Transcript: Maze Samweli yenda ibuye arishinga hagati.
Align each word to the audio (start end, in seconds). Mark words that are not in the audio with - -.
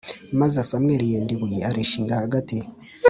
Maze 0.39 0.57
Samweli 0.69 1.11
yenda 1.11 1.31
ibuye 1.35 1.59
arishinga 1.69 2.13
hagati. 2.21 2.57